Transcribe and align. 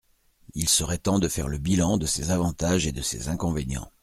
Il 0.55 0.67
serait 0.67 0.97
temps 0.97 1.19
de 1.19 1.27
faire 1.27 1.47
le 1.47 1.59
bilan 1.59 1.99
de 1.99 2.07
ses 2.07 2.31
avantages 2.31 2.87
et 2.87 2.91
de 2.91 3.03
ses 3.03 3.27
inconvénients. 3.29 3.91